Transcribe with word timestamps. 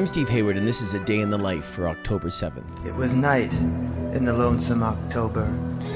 I'm 0.00 0.06
Steve 0.06 0.30
Hayward, 0.30 0.56
and 0.56 0.66
this 0.66 0.80
is 0.80 0.94
a 0.94 1.04
day 1.04 1.20
in 1.20 1.28
the 1.28 1.36
life 1.36 1.66
for 1.66 1.86
October 1.86 2.28
7th. 2.28 2.86
It 2.86 2.94
was 2.94 3.12
night 3.12 3.52
in 3.52 4.24
the 4.24 4.32
lonesome 4.32 4.82
October 4.82 5.44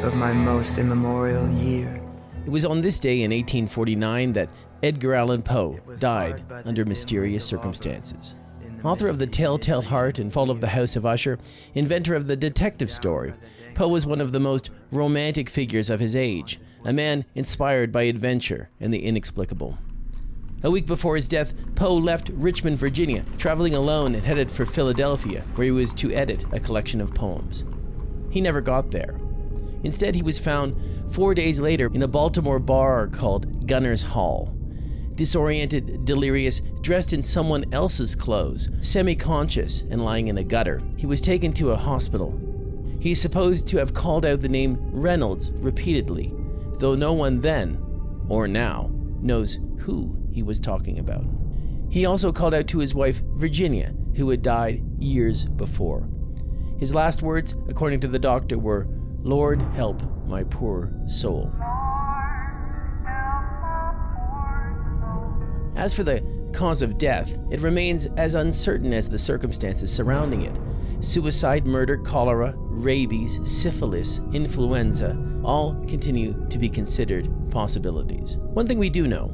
of 0.02 0.14
my 0.14 0.30
most 0.30 0.76
immemorial 0.76 1.48
year. 1.52 2.02
It 2.44 2.50
was 2.50 2.66
on 2.66 2.82
this 2.82 3.00
day 3.00 3.22
in 3.22 3.30
1849 3.30 4.34
that 4.34 4.50
Edgar 4.82 5.14
Allan 5.14 5.40
Poe 5.40 5.78
died 6.00 6.44
under 6.66 6.84
mysterious 6.84 7.46
circumstances. 7.46 8.34
Author 8.82 9.08
of 9.08 9.18
The 9.18 9.26
Telltale 9.26 9.80
Heart 9.80 10.18
and 10.18 10.30
Fall 10.30 10.50
of 10.50 10.60
the 10.60 10.68
House 10.68 10.96
of 10.96 11.06
Usher, 11.06 11.38
inventor 11.72 12.14
of 12.14 12.26
the 12.26 12.36
detective 12.36 12.90
story, 12.90 13.32
Poe 13.74 13.88
was 13.88 14.04
one 14.04 14.20
of 14.20 14.32
the 14.32 14.38
most 14.38 14.68
romantic 14.90 15.48
figures 15.48 15.88
of 15.88 15.98
his 15.98 16.14
age, 16.14 16.60
a 16.84 16.92
man 16.92 17.24
inspired 17.34 17.90
by 17.90 18.02
adventure 18.02 18.68
and 18.80 18.92
the 18.92 19.02
inexplicable. 19.02 19.78
A 20.64 20.70
week 20.70 20.86
before 20.86 21.14
his 21.14 21.28
death, 21.28 21.52
Poe 21.74 21.94
left 21.94 22.30
Richmond, 22.30 22.78
Virginia, 22.78 23.22
traveling 23.36 23.74
alone 23.74 24.14
and 24.14 24.24
headed 24.24 24.50
for 24.50 24.64
Philadelphia, 24.64 25.44
where 25.56 25.66
he 25.66 25.70
was 25.70 25.92
to 25.92 26.10
edit 26.10 26.46
a 26.52 26.58
collection 26.58 27.02
of 27.02 27.12
poems. 27.12 27.64
He 28.30 28.40
never 28.40 28.62
got 28.62 28.90
there. 28.90 29.20
Instead, 29.82 30.14
he 30.14 30.22
was 30.22 30.38
found 30.38 30.74
four 31.12 31.34
days 31.34 31.60
later 31.60 31.90
in 31.92 32.02
a 32.02 32.08
Baltimore 32.08 32.58
bar 32.58 33.08
called 33.08 33.66
Gunner's 33.66 34.02
Hall. 34.02 34.56
Disoriented, 35.16 36.06
delirious, 36.06 36.62
dressed 36.80 37.12
in 37.12 37.22
someone 37.22 37.66
else's 37.74 38.16
clothes, 38.16 38.70
semi 38.80 39.14
conscious, 39.14 39.82
and 39.90 40.02
lying 40.02 40.28
in 40.28 40.38
a 40.38 40.44
gutter, 40.44 40.80
he 40.96 41.04
was 41.04 41.20
taken 41.20 41.52
to 41.52 41.72
a 41.72 41.76
hospital. 41.76 42.40
He 43.00 43.10
is 43.10 43.20
supposed 43.20 43.66
to 43.66 43.76
have 43.76 43.92
called 43.92 44.24
out 44.24 44.40
the 44.40 44.48
name 44.48 44.78
Reynolds 44.80 45.50
repeatedly, 45.50 46.34
though 46.78 46.94
no 46.94 47.12
one 47.12 47.42
then, 47.42 47.78
or 48.30 48.48
now, 48.48 48.93
knows 49.24 49.58
who 49.78 50.16
he 50.30 50.42
was 50.42 50.60
talking 50.60 50.98
about. 50.98 51.24
He 51.90 52.06
also 52.06 52.32
called 52.32 52.54
out 52.54 52.66
to 52.68 52.78
his 52.78 52.94
wife, 52.94 53.22
Virginia, 53.34 53.94
who 54.16 54.28
had 54.30 54.42
died 54.42 54.82
years 54.98 55.44
before. 55.44 56.08
His 56.78 56.94
last 56.94 57.22
words, 57.22 57.54
according 57.68 58.00
to 58.00 58.08
the 58.08 58.18
doctor, 58.18 58.58
were, 58.58 58.86
Lord, 59.22 59.62
help 59.74 60.02
my 60.26 60.44
poor 60.44 60.92
soul. 61.06 61.52
As 65.76 65.92
for 65.92 66.04
the 66.04 66.22
cause 66.52 66.82
of 66.82 66.98
death, 66.98 67.36
it 67.50 67.60
remains 67.60 68.06
as 68.16 68.34
uncertain 68.34 68.92
as 68.92 69.08
the 69.08 69.18
circumstances 69.18 69.92
surrounding 69.92 70.42
it. 70.42 70.56
Suicide, 71.00 71.66
murder, 71.66 71.96
cholera, 71.98 72.54
rabies, 72.56 73.40
syphilis, 73.42 74.20
influenza 74.32 75.18
all 75.44 75.74
continue 75.86 76.34
to 76.48 76.58
be 76.58 76.68
considered 76.68 77.28
possibilities. 77.50 78.36
One 78.38 78.66
thing 78.66 78.78
we 78.78 78.90
do 78.90 79.06
know 79.06 79.26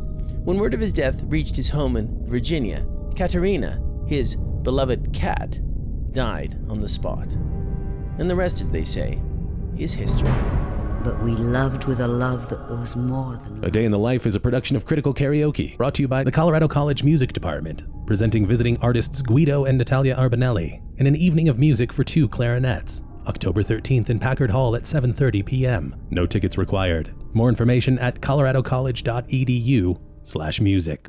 when 0.44 0.58
word 0.58 0.74
of 0.74 0.80
his 0.80 0.92
death 0.92 1.22
reached 1.24 1.56
his 1.56 1.68
home 1.68 1.96
in 1.96 2.26
Virginia, 2.26 2.86
Catterina, 3.14 3.78
his 4.08 4.36
beloved 4.36 5.12
cat, 5.12 5.60
died 6.12 6.58
on 6.68 6.80
the 6.80 6.88
spot. 6.88 7.32
And 8.18 8.28
the 8.28 8.36
rest, 8.36 8.60
as 8.60 8.70
they 8.70 8.84
say, 8.84 9.20
is 9.76 9.92
history. 9.92 10.30
But 11.11 11.25
we 11.25 11.33
loved 11.33 11.86
with 11.86 11.98
a 11.98 12.06
love 12.06 12.48
that 12.50 12.70
was 12.70 12.94
more 12.94 13.34
than. 13.34 13.64
A 13.64 13.70
Day 13.70 13.84
in 13.84 13.91
the 13.91 13.98
Life 13.98 14.27
is 14.27 14.36
a 14.36 14.41
production 14.41 14.77
of 14.77 14.86
Critical 14.86 15.12
Karaoke, 15.12 15.77
brought 15.77 15.92
to 15.94 16.02
you 16.02 16.06
by 16.06 16.22
the 16.22 16.30
Colorado 16.30 16.69
College 16.69 17.02
Music 17.02 17.33
Department, 17.33 17.83
presenting 18.06 18.47
visiting 18.47 18.77
artists 18.77 19.20
Guido 19.20 19.64
and 19.64 19.77
Natalia 19.77 20.14
Arbonelli 20.14 20.80
in 20.98 21.08
an 21.08 21.17
evening 21.17 21.48
of 21.48 21.58
music 21.58 21.92
for 21.92 22.05
two 22.05 22.28
clarinets. 22.28 23.02
October 23.27 23.64
13th 23.64 24.08
in 24.08 24.20
Packard 24.20 24.52
Hall 24.52 24.77
at 24.77 24.84
7:30 24.84 25.44
p.m. 25.44 25.97
No 26.11 26.27
tickets 26.27 26.56
required. 26.56 27.12
More 27.34 27.48
information 27.48 27.98
at 27.98 28.20
coloradocollege.edu 28.20 30.00
slash 30.22 30.61
music. 30.61 31.08